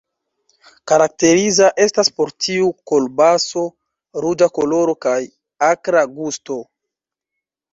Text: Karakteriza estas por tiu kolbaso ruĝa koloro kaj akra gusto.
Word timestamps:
Karakteriza 0.91 1.67
estas 1.85 2.09
por 2.21 2.31
tiu 2.45 2.71
kolbaso 2.91 3.65
ruĝa 4.27 4.49
koloro 4.59 4.97
kaj 5.07 5.17
akra 5.69 6.05
gusto. 6.17 6.59